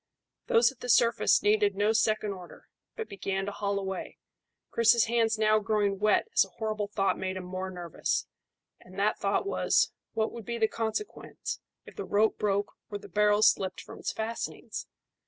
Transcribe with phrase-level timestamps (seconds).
[0.47, 4.17] Those at the surface needed no second order, but began to haul away,
[4.71, 8.25] Chris's hands now growing wet as a horrible thought made him more nervous;
[8.79, 13.09] and that thought was, What would be the consequence if the rope broke or the
[13.09, 14.87] barrel slipped from its fastenings?